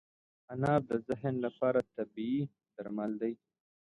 انار 0.53 0.81
د 0.89 0.91
ذهن 1.07 1.35
لپاره 1.45 1.79
طبیعي 1.95 2.41
درمل 2.75 3.11
دی. 3.21 3.33